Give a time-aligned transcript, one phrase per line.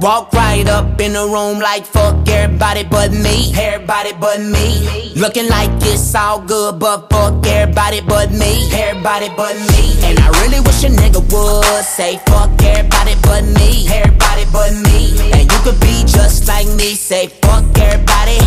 [0.00, 3.52] Walk right up in the room like fuck everybody but me.
[3.54, 5.12] Everybody but me.
[5.14, 8.72] Looking like it's all good, but fuck everybody but me.
[8.72, 10.00] Everybody but me.
[10.02, 13.88] And I really wish a nigga would say fuck everybody but me.
[13.88, 15.32] Everybody but me.
[15.32, 16.94] And you could be just like me.
[16.94, 18.38] Say fuck everybody.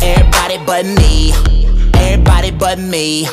[0.00, 1.32] Everybody but me.
[1.92, 3.28] Everybody but me.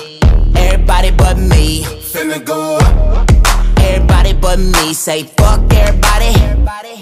[0.57, 1.84] Everybody but me.
[2.11, 3.32] Finna go up.
[3.80, 4.93] Everybody but me.
[4.93, 6.93] Say fuck everybody.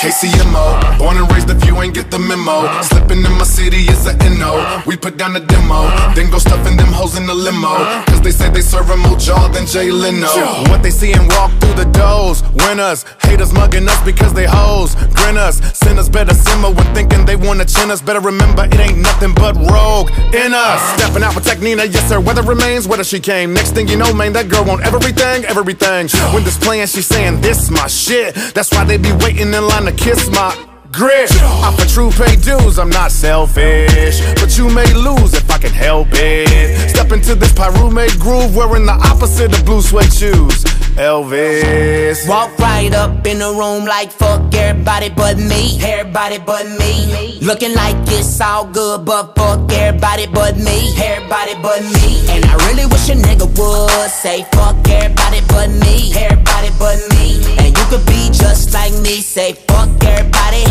[0.00, 2.64] KCMO, born and raised if you ain't get the memo.
[2.80, 4.82] Slipping in my city is a NO.
[4.86, 7.76] We put down the demo, then go stuffing them hoes in the limo.
[8.08, 10.32] Cause they say they serving more jaw than Jay Leno.
[10.72, 12.42] What they see and walk through the doors.
[12.64, 14.94] Winners, haters mugging us because they hoes.
[15.12, 18.00] Grin us, sinners better simmer when thinking they wanna chin us.
[18.00, 20.80] Better remember it ain't nothing but rogue in us.
[20.96, 22.20] Stepping out with Technina, yes sir.
[22.20, 23.52] Weather remains, whether she came.
[23.52, 26.08] Next thing you know, man, that girl want everything, everything.
[26.32, 28.34] When this playing, she saying this my shit.
[28.54, 30.54] That's why they be waiting in line to kiss my
[30.92, 31.30] grit.
[31.42, 34.20] I'm for true pay dues, I'm not selfish.
[34.40, 36.90] But you may lose if I can help it.
[36.90, 40.64] Step into this Pyrume groove wearing the opposite of blue suede shoes.
[40.98, 42.28] Elvis.
[42.28, 45.80] Walk right up in the room like fuck everybody but me.
[45.80, 47.38] Everybody but me.
[47.40, 50.92] Looking like it's all good, but fuck everybody but me.
[50.98, 52.28] Everybody but me.
[52.28, 56.12] And I really wish a nigga would say fuck everybody but me.
[56.14, 57.40] Everybody but me.
[57.58, 59.20] And could be just like me.
[59.20, 60.64] Say fuck everybody.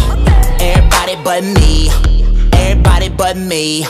[0.64, 1.90] Everybody but me.
[2.54, 3.84] Everybody but me.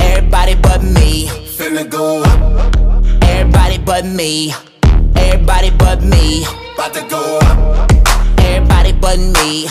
[0.00, 1.28] Everybody but me.
[1.56, 2.74] Finna go up.
[3.24, 4.54] Everybody but me.
[5.16, 6.44] Everybody but me.
[6.74, 7.90] About to go up.
[8.38, 9.68] Everybody but me.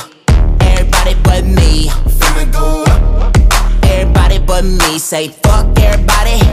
[0.62, 1.90] Everybody but me.
[2.20, 3.38] Finna go up.
[3.84, 5.00] Everybody but me.
[5.00, 6.51] Say fuck everybody.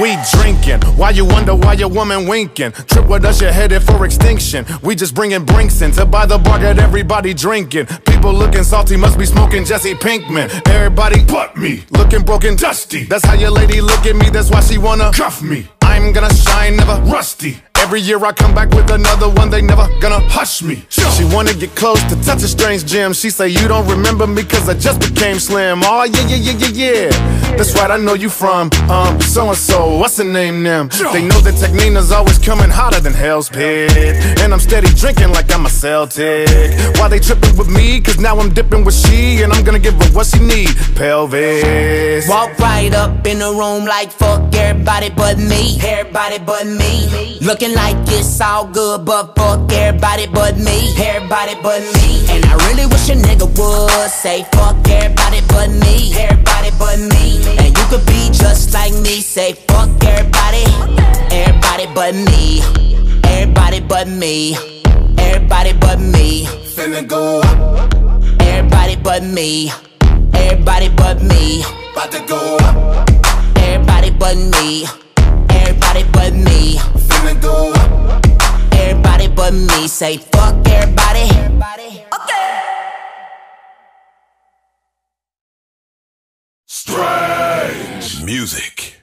[0.00, 2.70] We drinking, why you wonder why your woman winking?
[2.70, 4.64] Trip with us, you're headed for extinction.
[4.80, 7.86] We just bringing brinks in to buy the bar, get everybody drinking.
[8.06, 10.68] People looking salty, must be smoking Jesse Pinkman.
[10.68, 13.04] Everybody but me, looking broken, dusty.
[13.04, 15.68] That's how your lady look at me, that's why she wanna cuff me.
[15.82, 17.56] I'm gonna shine, never rusty.
[17.92, 20.82] Every year I come back with another one, they never gonna hush me.
[20.88, 23.12] She wanna get close to touch a strange gem.
[23.12, 25.82] She say, You don't remember me cause I just became slim.
[25.84, 27.56] Oh, yeah, yeah, yeah, yeah, yeah.
[27.58, 29.98] That's right, I know you from, um, so and so.
[29.98, 30.88] What's the name, them?
[31.12, 33.92] They know that Technina's always coming hotter than Hell's Pit.
[34.40, 36.48] And I'm steady drinking like I'm a Celtic.
[36.96, 38.00] Why they tripping with me?
[38.00, 40.70] Cause now I'm dipping with she, and I'm gonna give her what she need.
[40.96, 42.26] Pelvis.
[42.26, 45.78] Walk right up in the room like fuck everybody but me.
[45.84, 47.38] Everybody but me.
[47.42, 50.94] Looking like it's all good, but fuck everybody but me.
[50.98, 52.24] Everybody but me.
[52.28, 56.14] And I really wish a nigga would say fuck everybody but me.
[56.16, 57.42] Everybody but me.
[57.58, 59.20] And you could be just like me.
[59.20, 60.64] Say fuck everybody.
[61.30, 62.62] Everybody but me.
[63.24, 64.56] Everybody but me.
[65.18, 66.46] Everybody but me.
[66.74, 67.94] Finna go up.
[68.40, 69.72] Everybody but me.
[70.34, 71.62] Everybody but me.
[71.92, 73.08] About to go up.
[73.56, 74.86] Everybody but me.
[77.44, 77.72] Everybody but me.
[77.72, 78.72] Finna go up.
[78.74, 79.88] Everybody but me.
[79.88, 82.04] Say fuck everybody.
[82.14, 82.62] Okay.
[86.66, 88.96] Strange music.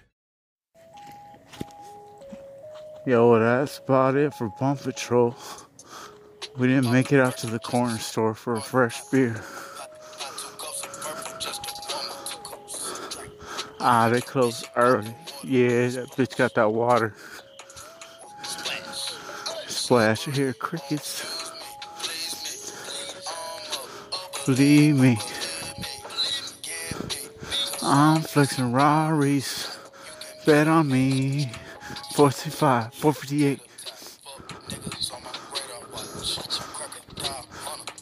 [3.06, 5.36] Yo, that's about it for Bump Patrol.
[6.58, 9.42] We didn't make it out to the corner store for a fresh beer.
[13.82, 15.16] Ah, they closed early.
[15.44, 17.16] Yeah, that bitch got that water.
[19.90, 21.52] Splash, you crickets.
[24.46, 25.18] Believe me.
[27.82, 29.80] I'm flexing Rari's.
[30.46, 31.50] Bet on me.
[32.14, 33.62] 45, 458.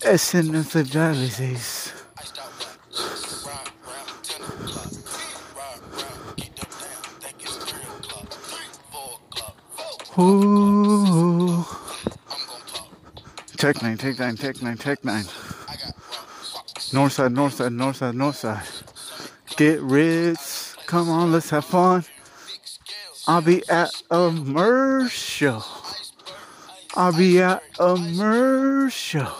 [0.02, 1.77] Es en infidelidades.
[13.68, 15.26] Tech 9, Tech 9, Tech 9, Tech 9.
[16.94, 18.64] North side, north side, north side, north side.
[19.58, 20.40] Get rich.
[20.86, 22.06] Come on, let's have fun.
[23.28, 25.62] I'll be at a merch show.
[26.96, 29.34] I'll be at a merch show.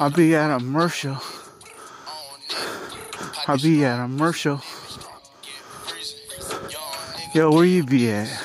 [0.00, 1.18] I'll be at a merch show.
[3.46, 4.60] I'll be at a merch show.
[7.32, 8.42] Yo, where you be at?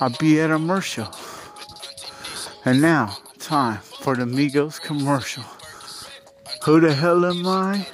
[0.00, 1.08] I'll be at a merch show.
[2.64, 5.44] And now, time for the Migos commercial.
[6.64, 7.86] Who the hell am I?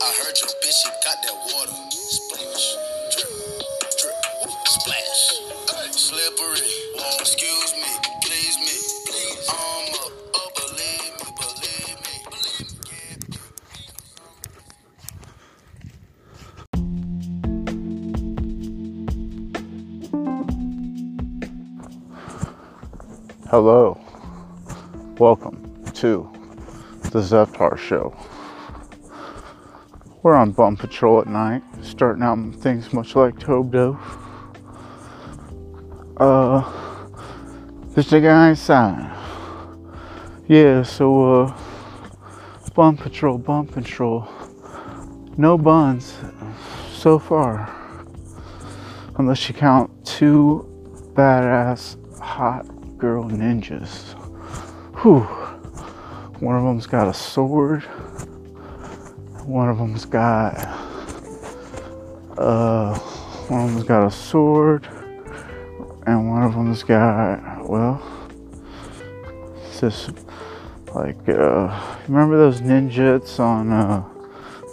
[0.00, 1.87] I heard your bitch, she got that water.
[23.50, 23.98] Hello.
[25.18, 26.30] Welcome to
[27.00, 28.14] the Zeptar Show.
[30.22, 33.98] We're on bum patrol at night, starting out things much like Tobdo.
[36.18, 36.62] Uh,
[37.94, 39.16] this the guy inside.
[40.46, 41.58] Yeah, so, uh,
[42.74, 44.28] bum patrol, bum patrol.
[45.38, 46.18] No buns
[46.92, 47.74] so far.
[49.16, 50.68] Unless you count two
[51.14, 52.66] badass hot
[52.98, 54.14] girl ninjas.
[55.02, 55.20] Whew.
[56.40, 57.84] One of them's got a sword.
[59.44, 60.54] One of them's got
[62.36, 62.98] uh
[63.48, 64.86] one of them's got a sword
[66.06, 68.00] and one of them's got well
[69.64, 70.10] it's just
[70.94, 74.04] like uh remember those ninjas on uh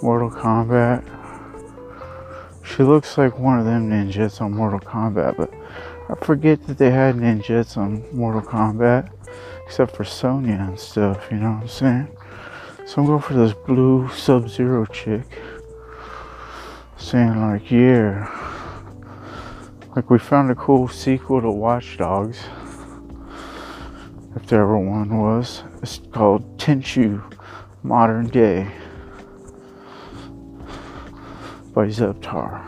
[0.01, 1.03] Mortal Kombat?
[2.63, 5.51] She looks like one of them ninjas on Mortal Kombat, but
[6.07, 9.09] I forget that they had ninjas on Mortal Kombat,
[9.65, 12.17] except for Sonya and stuff, you know what I'm saying?
[12.85, 15.25] So I'm going for this blue Sub Zero chick.
[16.97, 18.29] Saying, like, yeah.
[19.95, 22.37] Like, we found a cool sequel to Watch Dogs.
[24.35, 25.63] If there ever one was.
[25.81, 27.23] It's called Tenchu
[27.81, 28.71] Modern Day
[31.73, 32.63] by Zeptar.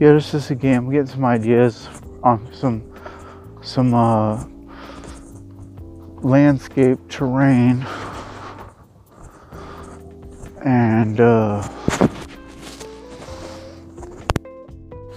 [0.00, 0.86] Yeah, this is a game.
[0.86, 1.88] I'm getting some ideas
[2.22, 2.82] on some
[3.62, 4.44] some uh,
[6.20, 7.86] landscape terrain
[10.64, 11.66] and uh,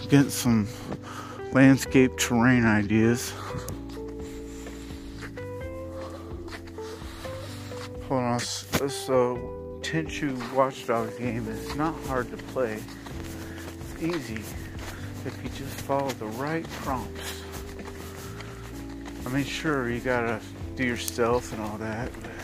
[0.10, 0.68] get some
[1.52, 3.34] landscape terrain ideas.
[8.08, 8.90] Hold on, uh,
[9.82, 12.80] Tenchu Watchdog game is not hard to play.
[14.00, 14.44] It's easy
[15.26, 17.42] if you just follow the right prompts.
[19.26, 20.40] I mean, sure, you gotta
[20.76, 22.35] do your stealth and all that, but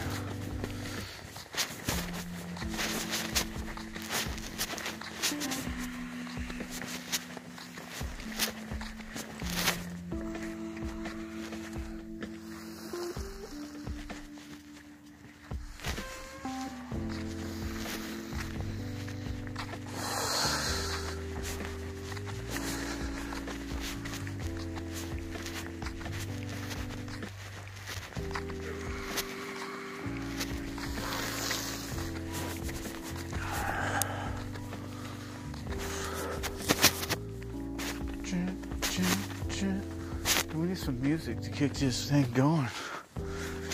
[41.11, 42.69] music to kick this thing going.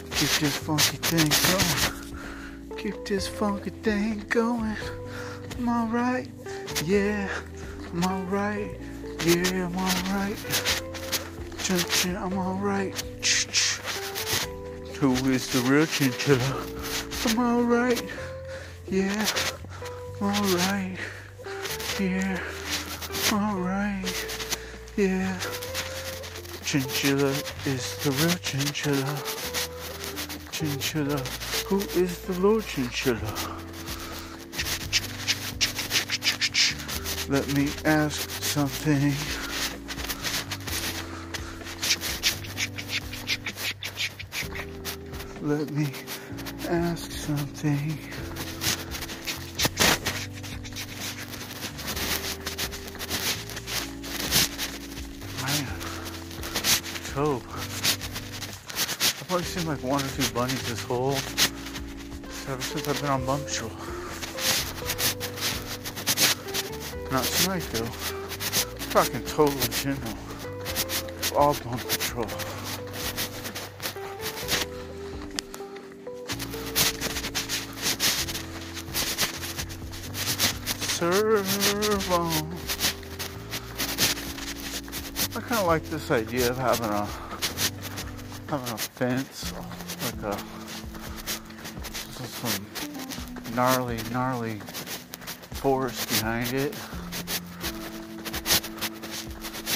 [0.09, 2.77] Keep this funky thing going.
[2.79, 4.75] Keep this funky thing going.
[5.59, 6.27] Am I right?
[6.83, 7.29] Yeah.
[7.93, 8.71] Am I right?
[9.23, 10.39] Yeah, I'm alright.
[12.23, 12.99] I'm alright.
[14.99, 16.65] Who is the real chinchilla?
[17.27, 18.03] I'm alright.
[18.89, 19.27] Yeah.
[20.19, 20.97] I'm alright.
[21.99, 22.39] Yeah.
[23.31, 24.25] I'm alright.
[24.95, 25.39] Yeah.
[26.67, 27.29] Chinchilla
[27.65, 29.15] is the real chinchilla.
[30.51, 31.17] Chinchilla.
[31.67, 33.21] Who is the Lord Chinchilla?
[37.29, 39.13] Let me ask something.
[45.41, 45.87] Let me
[46.67, 48.16] ask something.
[57.17, 57.41] Tobe.
[57.49, 61.13] I've probably seen like one or two bunnies this whole
[62.47, 63.71] ever since I've been on Bum Patrol.
[67.11, 67.89] Not tonight though.
[68.69, 70.13] I'm talking total general.
[71.35, 72.27] All Bum Patrol.
[80.99, 82.56] Serve on.
[85.37, 87.05] I kind of like this idea of having a
[88.49, 89.53] having a fence,
[90.03, 90.37] like a
[92.17, 92.65] some
[93.55, 94.59] gnarly, gnarly
[95.61, 96.75] forest behind it,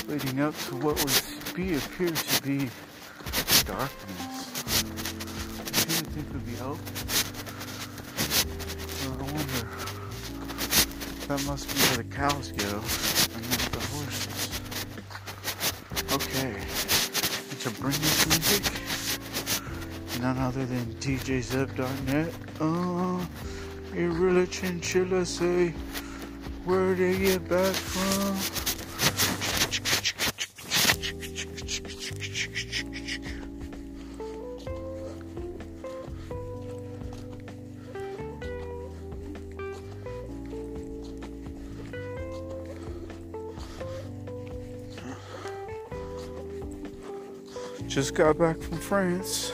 [0.07, 1.21] leading up to what would
[1.55, 2.69] be appears to be
[3.63, 4.83] darkness.
[5.59, 6.81] I didn't think would be open.
[9.05, 9.67] I wonder.
[11.27, 12.81] That must be where the cows go,
[13.35, 14.31] and not the horses.
[16.13, 18.63] Okay, and to bring this music,
[20.19, 22.33] none other than DJZep.net.
[22.59, 23.27] Oh,
[23.93, 25.69] you really chinchilla say,
[26.65, 28.60] where they get back from?
[47.91, 49.51] Just got back from France.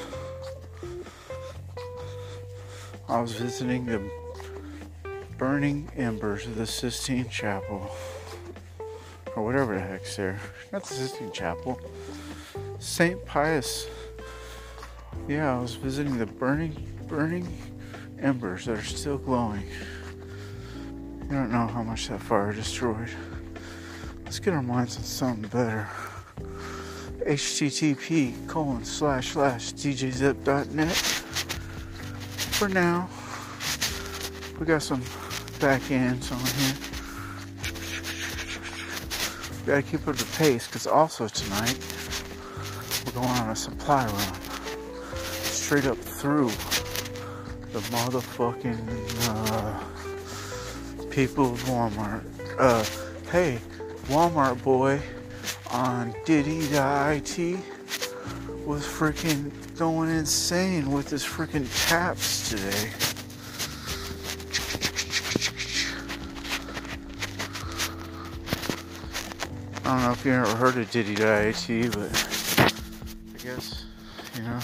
[3.10, 4.12] I was visiting the
[5.40, 7.90] burning embers of the Sistine Chapel.
[9.36, 10.40] Or whatever the heck's there.
[10.72, 11.82] Not the Sistine Chapel.
[12.78, 13.26] St.
[13.26, 13.88] Pius.
[15.28, 17.48] Yeah, I was visiting the burning, burning
[18.20, 19.66] embers that are still glowing.
[21.24, 23.10] You don't know how much that fire destroyed.
[24.26, 25.90] Let's get our minds on something better.
[27.28, 30.96] Http colon slash slash djzep.net.
[32.56, 33.10] For now,
[34.58, 35.04] we got some
[35.60, 36.74] back ends on here.
[39.60, 41.78] We gotta keep up the pace because also tonight
[43.06, 44.34] we're going on a supply run
[45.18, 46.48] straight up through
[47.74, 48.80] the motherfucking
[49.28, 52.24] uh, people of Walmart.
[52.58, 52.86] Uh,
[53.30, 53.60] hey,
[54.06, 55.02] Walmart boy
[55.72, 57.60] on Diddy.it
[58.66, 62.92] was freaking going insane with his freaking taps today.
[69.86, 72.12] I don't know if you ever heard of Diddy.it, but
[73.34, 73.86] I guess,
[74.36, 74.60] you know,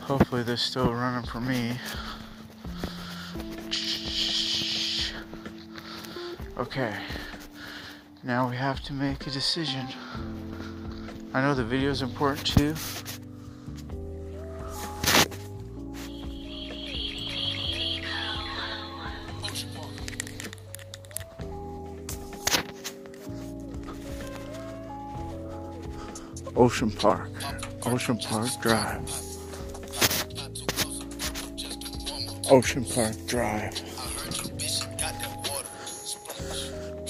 [0.00, 1.78] hopefully they're still running for me.
[6.58, 6.94] Okay,
[8.24, 9.86] now we have to make a decision.
[11.34, 12.74] I know the video is important too.
[26.56, 27.30] Ocean Park,
[27.84, 29.10] Ocean Park Drive.
[32.50, 33.93] Ocean Park Drive.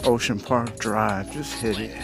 [0.07, 1.97] Ocean Park Drive, just hit it.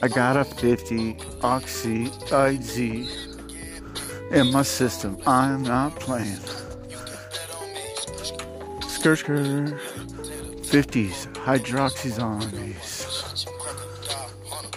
[0.00, 2.78] I got a 50 Oxy IZ
[4.30, 5.18] in my system.
[5.26, 6.38] I'm not playing.
[8.86, 9.74] Skirt skirt.
[10.72, 13.34] 50s, hydroxy zombies.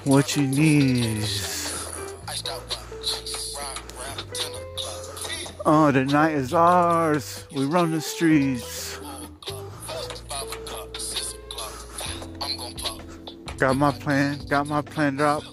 [0.03, 1.23] What you need.
[5.67, 7.45] Oh, the night is ours.
[7.51, 8.74] We run the streets.
[13.57, 15.43] Got my plan, got my plan drop.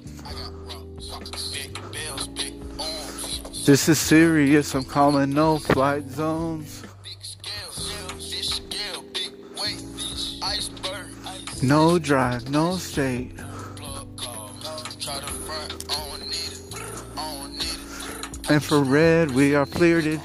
[3.65, 6.83] This is serious, I'm calling no flight zones.
[11.63, 13.39] No drive, no state.
[18.51, 20.21] Infrared, we are cleared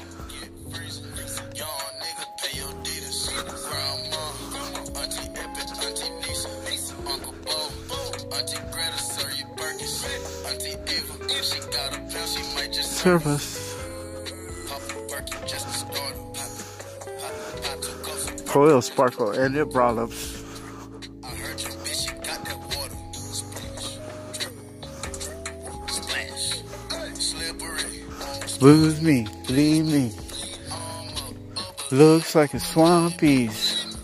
[12.98, 13.76] Service.
[18.48, 19.94] Coil sparkle and it brought.
[28.60, 30.12] Lose me, leave me.
[31.92, 33.96] Looks like a swampies.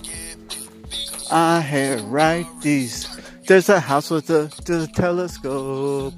[1.33, 3.09] I had right these.
[3.49, 6.15] There's a house with a, the telescope.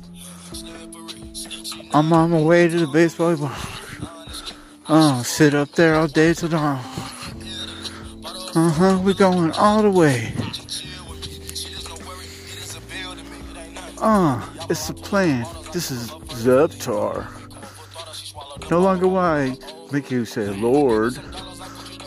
[1.97, 3.57] I'm on my way to the baseball bar.
[4.87, 6.77] Oh, sit up there all day till dawn.
[8.55, 10.35] Uh huh, we're going all the way.
[13.97, 15.47] Uh, it's the plan.
[15.73, 16.11] This is
[16.45, 17.27] Zeptar.
[18.71, 19.57] No longer why
[19.91, 21.19] make you say Lord,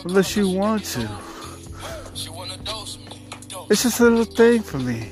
[0.04, 1.10] unless you want to.
[3.68, 5.08] It's just a little thing for me.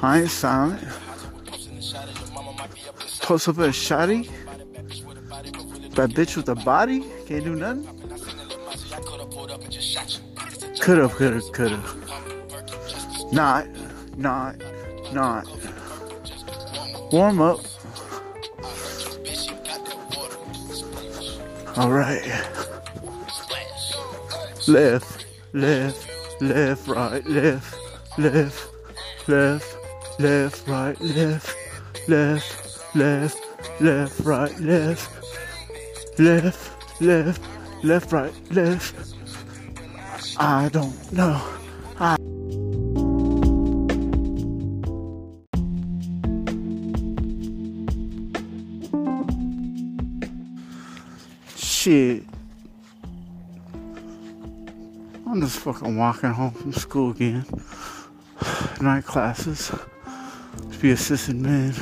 [0.00, 0.97] I ain't silent.
[3.28, 4.26] Post up a shotty.
[5.96, 7.84] That bitch with the body can't do nothing.
[10.80, 13.30] Could've, could've, could've.
[13.30, 13.66] Not,
[14.16, 14.56] not,
[15.12, 15.46] not.
[17.12, 17.60] Warm up.
[21.76, 22.24] All right.
[24.66, 26.08] Left, left,
[26.40, 27.76] left, right, left,
[28.16, 28.70] left,
[29.28, 29.76] left,
[30.18, 31.54] left, right, left,
[32.08, 32.67] left,
[32.98, 33.38] left,
[33.80, 35.08] left, right, left,
[36.18, 37.40] left, left,
[37.84, 39.14] left, right, left.
[40.36, 41.40] I don't know.
[42.00, 42.16] I
[51.54, 52.24] Shit.
[55.24, 57.44] I'm just fucking walking home from school again.
[58.80, 59.70] night classes
[60.72, 61.74] to be assistant men.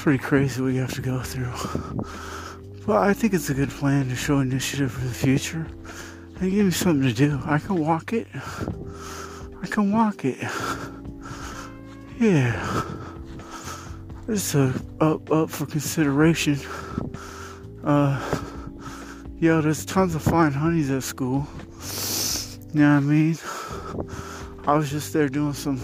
[0.00, 1.52] It's pretty crazy you have to go through.
[2.86, 5.66] But I think it's a good plan to show initiative for the future
[6.40, 7.38] and give me something to do.
[7.44, 8.26] I can walk it.
[8.34, 10.38] I can walk it.
[12.18, 12.82] Yeah.
[14.26, 16.58] It's a up up for consideration.
[17.84, 18.18] Uh
[19.38, 21.46] yo, there's tons of fine honeys at school.
[22.72, 23.38] You know what I mean?
[24.66, 25.78] I was just there doing some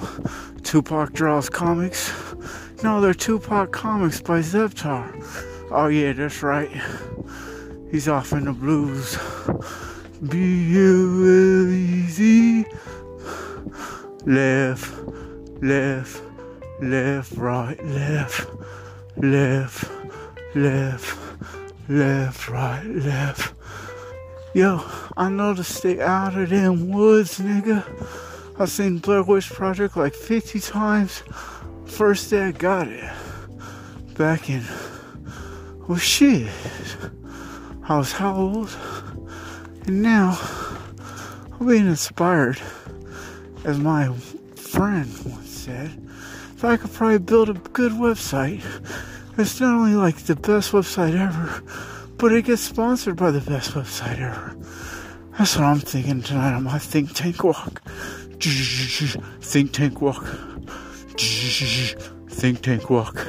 [0.62, 2.25] Tupac Draws comics.
[2.82, 5.24] No, they're Tupac comics by Zeptar.
[5.70, 6.70] Oh yeah, that's right.
[7.90, 9.16] He's off in the blues.
[10.28, 11.06] B-U-L-E-Z.
[14.26, 14.92] Left,
[15.62, 16.22] left,
[16.80, 18.46] left, right, left,
[19.16, 19.90] left,
[20.54, 21.18] left,
[21.88, 23.54] left, right, left.
[24.52, 24.82] Yo,
[25.16, 27.84] I know to stay out of them woods, nigga.
[28.58, 31.22] I've seen Blair Witch Project like 50 times.
[31.96, 33.10] First day I got it.
[34.18, 34.62] Back in,
[35.88, 36.52] well, shit.
[37.84, 38.76] I was how old?
[39.86, 40.38] And now,
[41.58, 42.60] I'm being inspired,
[43.64, 44.12] as my
[44.56, 45.98] friend once said.
[46.54, 48.62] If I could probably build a good website,
[49.38, 51.62] it's not only like the best website ever,
[52.18, 54.54] but it gets sponsored by the best website ever.
[55.38, 57.80] That's what I'm thinking tonight on my think tank walk.
[58.40, 60.26] Think tank walk.
[61.18, 63.26] Think tank walk.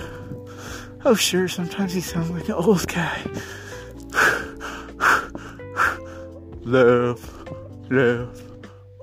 [1.06, 3.22] Oh, sure, sometimes he sounds like an old guy.
[6.66, 7.24] left,
[7.90, 8.44] left,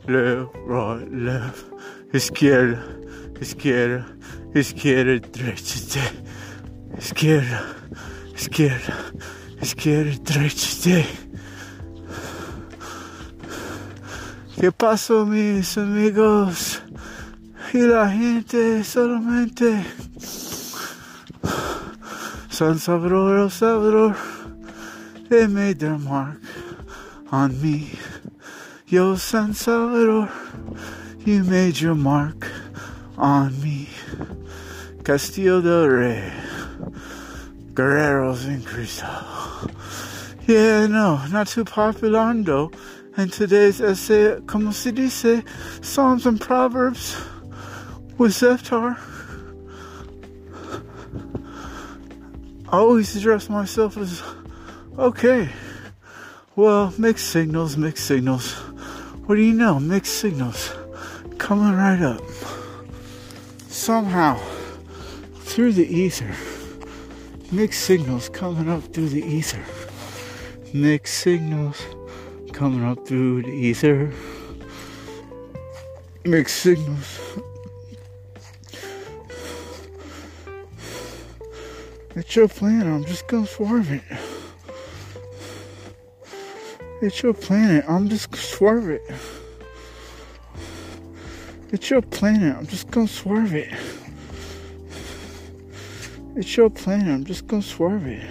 [0.07, 1.64] left, right, left.
[2.12, 2.83] Izquierda,
[3.40, 4.05] izquierda,
[4.55, 6.03] izquierda, derecha,
[6.99, 7.62] izquierda,
[8.37, 8.94] izquierda,
[9.62, 11.09] izquierda, derecha.
[14.61, 16.84] ¿Qué pasó, mis amigos?
[17.74, 19.84] Y la gente solamente.
[22.48, 24.16] Salvador, El Salvador,
[25.28, 26.40] they made their mark
[27.32, 27.98] on me.
[28.87, 30.30] Yo, San Salvador,
[31.24, 32.46] you made your mark
[33.18, 33.88] on me.
[35.02, 36.32] Castillo del Rey,
[37.74, 39.08] Guerreros in Cristo.
[40.46, 42.70] Yeah, no, not too populando.
[43.16, 45.42] And today's essay, como se dice,
[45.80, 47.34] Psalms and Proverbs
[48.18, 48.98] with Zeptar.
[52.68, 54.22] I always address myself as
[54.98, 55.48] okay.
[56.57, 58.53] Well, mixed signals, mixed signals.
[59.27, 59.81] What do you know?
[59.81, 60.72] Mixed signals
[61.38, 62.22] coming right up.
[63.68, 64.38] Somehow,
[65.40, 66.35] through the ether,
[67.50, 69.64] mixed signals coming up through the ether.
[70.72, 71.81] Mixed signals
[72.53, 74.12] coming up through the ether.
[76.24, 77.20] Mixed signals
[82.16, 82.87] It's your planet.
[82.87, 84.03] I'm just gonna swerve it.
[87.03, 87.85] It's your planet.
[87.88, 89.03] I'm just gonna swerve it.
[91.72, 92.57] It's your planet.
[92.57, 93.72] I'm just gonna swerve it.
[96.37, 97.09] It's your planet.
[97.09, 98.24] I'm just gonna swerve it.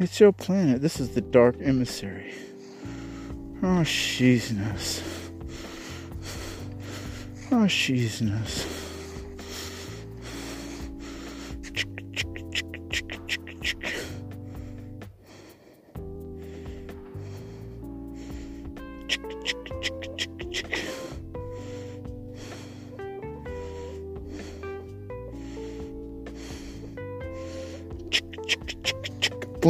[0.00, 0.82] It's your planet.
[0.82, 2.34] This is the Dark Emissary.
[3.62, 5.00] Oh, sheezness.
[7.52, 8.79] Oh, sheezness.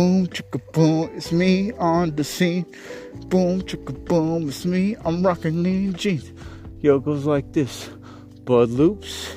[0.01, 2.65] Boom, chicka boom, it's me on the scene.
[3.27, 4.97] Boom, chicka boom, it's me.
[5.05, 6.33] I'm rocking lean jeans.
[6.81, 7.91] Yo, goes like this
[8.47, 9.37] Bud Loops,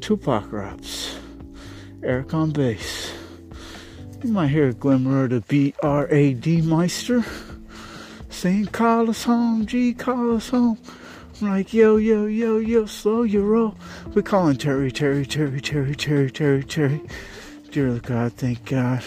[0.00, 1.14] Tupac raps,
[2.02, 3.12] Eric on bass.
[4.24, 7.22] You might hear a glimmer of the B R A D Meister
[8.30, 10.78] saying, Call us home, G, call us home.
[11.42, 13.76] I'm like, yo, yo, yo, yo, slow your roll.
[14.14, 17.02] We calling Terry, Terry, Terry, Terry, Terry, Terry, Terry.
[17.70, 19.04] Dear God, thank God.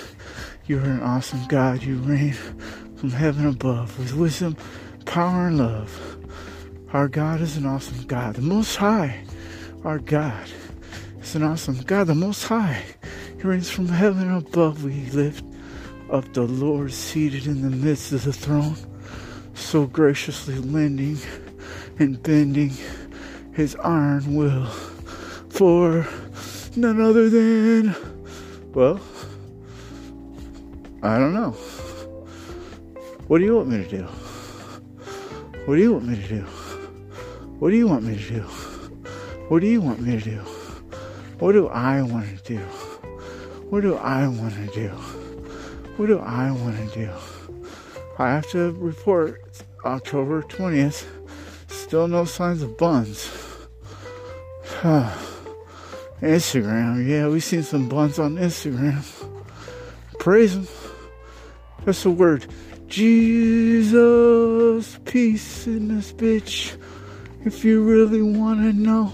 [0.68, 1.84] You're an awesome God.
[1.84, 2.32] You reign
[2.96, 4.56] from heaven above with wisdom,
[5.04, 6.18] power, and love.
[6.94, 8.36] Our God is an awesome God.
[8.36, 9.26] The Most High,
[9.84, 10.48] our God,
[11.22, 12.08] is an awesome God.
[12.08, 12.82] The Most High,
[13.36, 14.86] He reigns from heaven above.
[14.86, 15.44] We lift
[16.10, 18.78] up the Lord seated in the midst of the throne,
[19.56, 21.18] so graciously lending
[22.00, 22.72] and bending
[23.52, 24.68] His iron will
[25.50, 26.08] for
[26.78, 28.13] none other than,
[28.74, 29.00] well,
[31.04, 31.52] I don't know.
[33.28, 34.04] What do you want me to do?
[35.66, 36.42] What do you want me to do?
[37.60, 38.42] What do you want me to do?
[39.50, 40.38] What do you want me to do?
[41.40, 42.60] What do I want to do?
[43.70, 44.90] What do I want to do?
[45.98, 47.12] What do I want to do?
[48.18, 51.06] I have to report October 20th.
[51.68, 53.30] Still no signs of buns.
[56.24, 59.04] Instagram, yeah, we seen some buns on Instagram.
[60.20, 60.68] Praise him.
[61.84, 62.48] That's the word.
[62.88, 63.92] Jesus,
[65.04, 66.78] peace in this bitch.
[67.44, 69.14] If you really wanna know,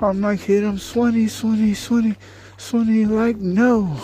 [0.00, 2.16] I'm like hit him swinny, swinny, swinny,
[2.56, 3.94] swinny like no.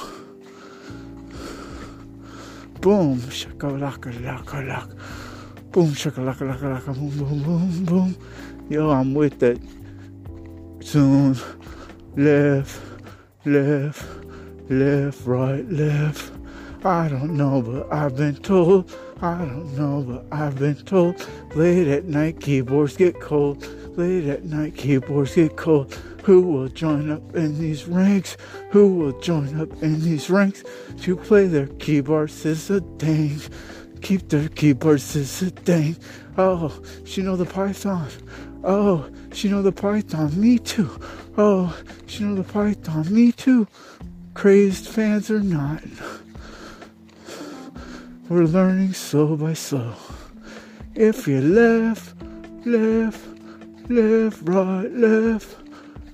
[2.83, 4.95] Boom, shakalaka laka laka.
[5.73, 8.17] Boom, shakalaka laka laka, boom, boom, boom, boom.
[8.69, 9.59] Yo, I'm with that
[10.81, 11.37] tune.
[12.17, 12.81] Left,
[13.45, 14.05] left,
[14.69, 16.33] left, right, left.
[16.85, 18.93] I don't know, but I've been told.
[19.23, 21.25] I don't know, but I've been told.
[21.55, 23.65] Late at night, keyboards get cold.
[23.97, 25.95] Late at night, keyboards get cold.
[26.25, 28.37] Who will join up in these ranks?
[28.71, 30.65] Who will join up in these ranks
[31.03, 32.45] to play their keyboards?
[32.45, 33.41] Is a dang.
[34.03, 35.97] Keep their keyboards is a dang.
[36.37, 36.73] Oh,
[37.05, 38.09] she know the Python.
[38.63, 40.39] Oh, she know the Python.
[40.39, 40.91] Me too.
[41.39, 43.13] Oh, she know the Python.
[43.13, 43.67] Me too.
[44.35, 45.83] Crazed fans or not.
[48.29, 49.95] We're learning slow by slow.
[50.95, 52.15] If you left,
[52.67, 53.27] left,
[53.89, 55.57] left, right, left,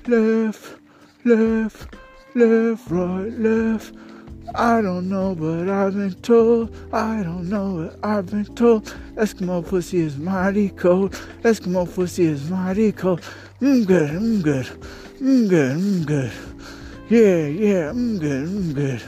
[0.06, 0.76] left,
[1.24, 1.94] left,
[2.34, 3.94] left, right, left.
[4.58, 6.74] I don't know, but I've been told.
[6.90, 8.86] I don't know, but I've been told.
[9.16, 11.12] Eskimo pussy is mighty cold.
[11.42, 13.20] Eskimo pussy is mighty cold.
[13.60, 14.64] Mm good, mm good,
[15.20, 16.32] mm good, mm good.
[17.10, 19.02] Yeah, yeah, mm good, mm good.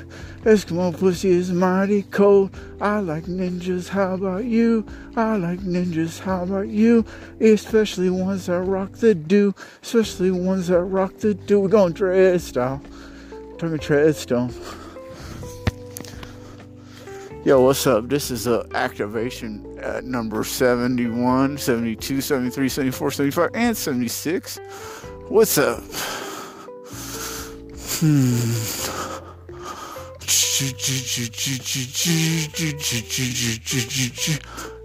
[0.45, 2.55] Eskimo pussy is mighty cold.
[2.79, 4.85] I like ninjas, how about you?
[5.17, 7.07] I like ninjas, how about you?
[7.41, 9.55] Especially ones that rock the do.
[9.83, 11.61] Especially ones that rock the do.
[11.61, 12.83] We're going dread style.
[13.57, 14.53] Talking tread stone.
[17.49, 18.11] Yo, what's up?
[18.11, 24.59] This is uh, activation at number 71, 72, 73, 74, 75, and 76.
[25.29, 25.83] What's up?
[28.01, 28.37] Hmm.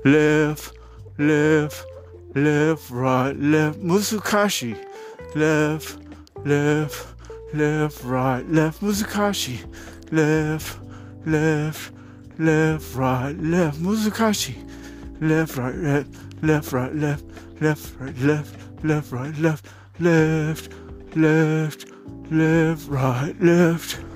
[0.06, 0.74] Left,
[1.18, 1.86] left,
[2.34, 3.80] left, right, left.
[3.82, 4.78] Musukashi.
[5.36, 5.98] Left,
[6.46, 7.08] left,
[7.54, 8.82] left, right, left.
[8.82, 9.60] Musukashi.
[10.14, 10.80] Left,
[11.26, 11.92] left,
[12.40, 13.80] left, right, left.
[13.80, 14.56] Musukashi.
[15.22, 16.10] Left, right, left,
[16.42, 17.24] left, right, left,
[17.62, 19.68] left, right, left, left, right, left,
[20.00, 20.70] left,
[21.16, 21.86] left,
[22.30, 24.13] left, right, left.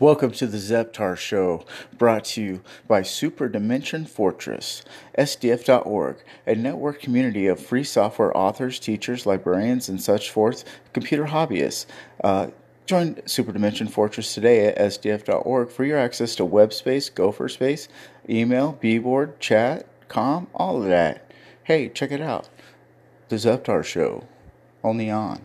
[0.00, 1.64] Welcome to the Zeptar Show,
[1.96, 4.84] brought to you by Super Dimension Fortress,
[5.18, 11.86] SDF.org, a network community of free software authors, teachers, librarians, and such forth, computer hobbyists.
[12.22, 12.48] Uh,
[12.86, 17.88] join Super Dimension Fortress today at SDF.org for your access to web space, Gopher space,
[18.30, 21.28] email, bboard, chat, com, all of that.
[21.64, 22.48] Hey, check it out.
[23.30, 24.28] The Zeptar Show,
[24.84, 25.42] only on.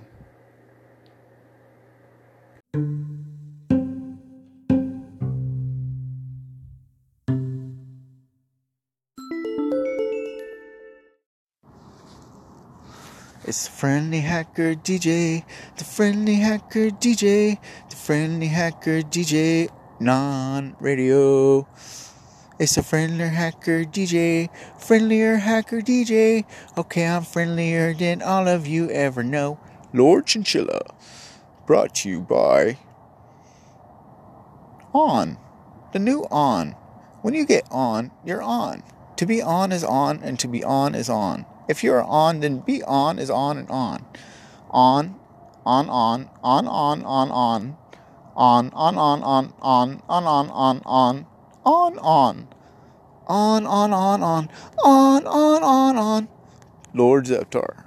[13.46, 15.44] It's the friendly hacker DJ,
[15.76, 17.58] the friendly hacker DJ,
[17.90, 21.68] the friendly hacker DJ, non radio.
[22.58, 24.48] It's a friendlier hacker DJ,
[24.80, 26.46] friendlier hacker DJ.
[26.78, 29.60] Okay, I'm friendlier than all of you ever know.
[29.92, 30.80] Lord Chinchilla,
[31.68, 32.78] brought to you by
[34.94, 35.38] On,
[35.92, 36.78] the new On.
[37.22, 38.84] When you get on, you're on.
[39.18, 41.46] To be on is on, and to be on is on.
[41.68, 44.06] If you're on, then be on is on and on.
[44.70, 45.16] On,
[45.66, 47.78] on, on, on, on, on, on.
[48.36, 51.26] On, on, on, on, on, on, on, on, on,
[51.66, 52.48] on, on.
[53.26, 54.50] On, on, on, on,
[54.84, 56.28] on, on, on, on.
[56.94, 57.84] Lord Zeptar.